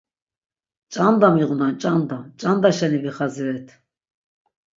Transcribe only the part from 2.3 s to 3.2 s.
ç̌anda şeni